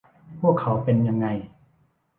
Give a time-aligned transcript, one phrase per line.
[0.41, 1.27] พวกเขาเป็นยังไง